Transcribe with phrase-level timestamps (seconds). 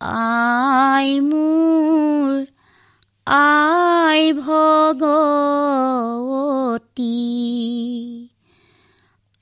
[0.00, 2.34] আই মোৰ
[3.26, 5.08] আই ভগৱতী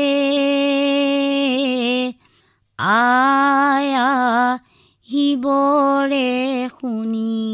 [2.80, 4.58] আয়া
[5.10, 7.50] শিৱৰে শুনি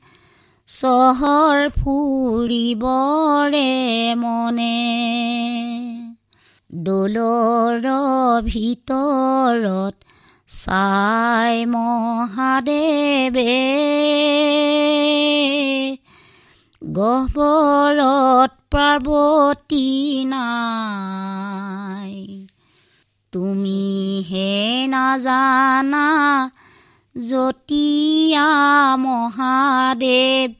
[0.68, 4.92] চহৰ ফুৰিবৰে মনে।
[6.70, 7.82] দোলৰ
[8.44, 9.94] ভিতৰত
[10.48, 13.58] চাই মহাদেৱে
[16.92, 22.46] গহ্বৰত পাৰ্বতী নাই।
[23.32, 26.08] তুমিহে নাজানা
[27.14, 28.50] জতীয়া
[28.98, 30.52] মহাদেৱ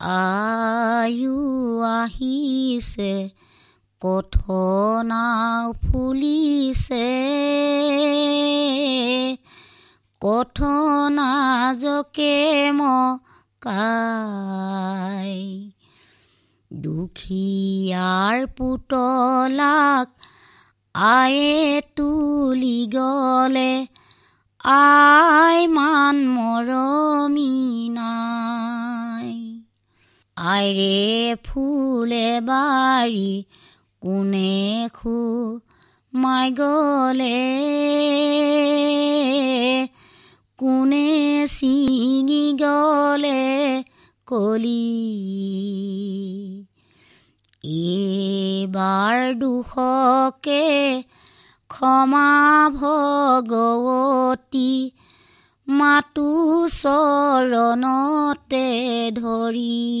[0.00, 3.28] আয়ু আহিছে
[4.00, 7.10] কথনাও ফুলিছে।
[10.20, 15.71] কথনা জকে মকাই
[16.82, 20.08] দুখীয়াৰ পুতলাক
[20.94, 23.86] আয়ে তুলি গলে।
[24.64, 29.60] আই মান মৰমী নাই।
[30.36, 33.44] আইৰে ফুলে বাৰী
[34.00, 35.16] কোনে খু
[36.14, 37.42] মাই গলে।
[40.58, 43.82] কোনে ছিঙি গলে
[44.26, 44.92] কলি।
[47.64, 51.02] এইবাৰ দুখকে
[51.68, 54.90] ক্ষমা ভগৱতী
[55.68, 59.92] মাতো চৰণতে ধৰি।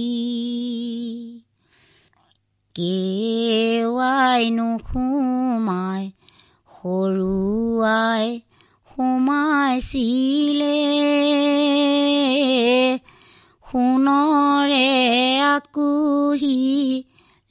[2.74, 6.10] কেৱাই নোসোমাই
[6.66, 8.40] সৰুৱাই
[8.96, 10.61] সোমাইছিলে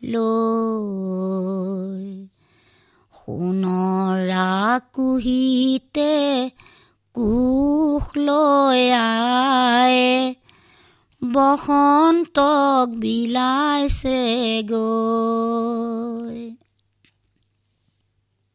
[0.04, 2.28] লৈ।
[3.14, 4.34] সোণৰ
[4.74, 6.52] আকুহিতে
[7.14, 10.36] কোষ লৈ আই
[11.34, 16.56] বসন্তক বিলাইছে গৈ।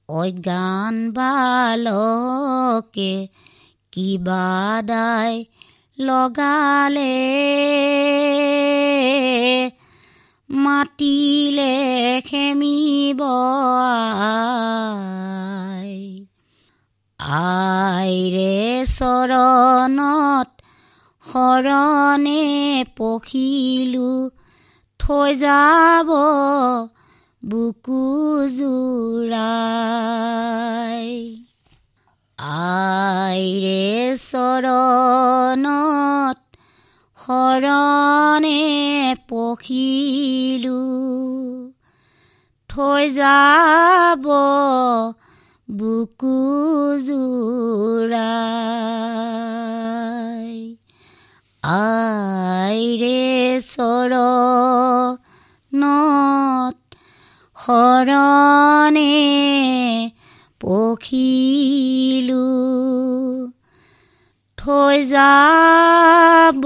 [0.08, 3.28] অজ্ঞান বালকে
[3.92, 5.44] কিবা দাই
[5.99, 7.16] লগালে।
[10.50, 11.72] মাতিলে
[12.26, 13.20] খেমিব
[17.19, 18.54] আইৰে
[18.93, 20.48] চৰণত
[21.25, 22.44] শৰণে
[22.98, 24.12] পখিলো
[25.00, 26.08] থৈ যাব
[27.42, 28.02] বুকু
[28.58, 29.50] জোৰাই।
[32.38, 33.84] আইৰে
[34.25, 36.45] চৰণত
[37.26, 38.58] শৰণে
[39.28, 40.82] পখিলো।
[42.70, 44.26] থৈ যাব
[45.69, 46.37] বুকু
[47.06, 47.56] জোৰাই
[51.62, 53.19] আইৰে
[53.70, 54.56] চৰণত
[57.56, 59.14] শৰণে
[60.61, 62.46] পখিলো।
[64.66, 66.64] থৈ যাব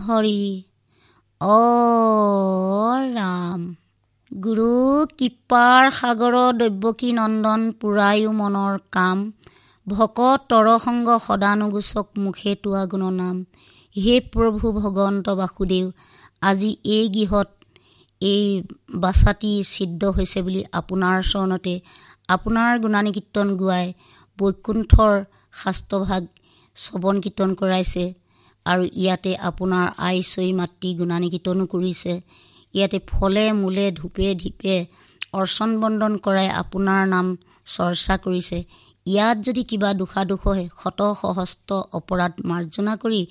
[0.06, 0.64] হৰি
[1.42, 1.62] অ
[3.16, 3.76] ৰাম।
[4.32, 9.32] গুৰু কৃপাৰ সাগৰৰ দৈৱকী নন্দন পুৰায়ো মনৰ কাম।
[9.88, 13.46] ভকত তৰসংগ সদানুগোচক মুখে তোৱা গুণনাম।
[13.96, 15.92] হে প্ৰভু ভগৱন্ত বাসুদেৱ
[16.46, 17.50] আজি এই গৃহত
[18.22, 18.44] এই
[19.04, 21.74] বাছাটি ছিদ্ধ হৈছে বুলি আপোনাৰ চৰণতে
[22.30, 23.88] আপোনাৰ গুণানী কীৰ্তন গোৱাই
[24.40, 25.14] বৈকুণ্ঠৰ
[25.60, 26.22] শাস্ত্ৰভাগ
[26.76, 28.04] শ্ৰৱণ কীৰ্তন কৰাইছে
[28.66, 32.14] আৰু ইয়াতে আপোনাৰ আই চৈ মাতৃ গুণানী কীৰ্তনো কৰিছে।
[32.74, 34.76] ইয়াতে ফলে মূলে ধূপে ধীপে
[35.34, 37.26] অৰ্চন বন্দন কৰাই আপোনাৰ নাম
[37.68, 38.58] চৰ্চা কৰিছে।
[39.06, 41.70] ইয়াত যদি কিবা দোষাদোষ হয় শত সহস্ত
[42.00, 43.22] অপৰাধ মাৰ্জনা কৰি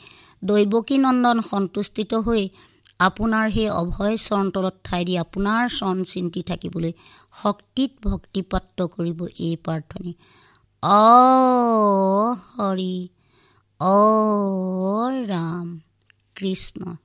[0.42, 2.42] দৈৱকী নন্দন সন্তুষ্টিত হৈ
[3.00, 6.92] আপোনাৰ সেই অভয় চৰণ তলত ঠাই দি আপোনাৰ চৰণ চিন্তি থাকিবলৈ
[7.42, 10.12] শক্তিত ভক্তিপাত্ৰ কৰিব এই প্ৰাৰ্থনী।
[10.82, 11.00] অ
[12.52, 12.94] হৰি
[13.80, 13.96] অ
[15.26, 15.66] ৰাম
[16.36, 16.96] কৃষ্ণ।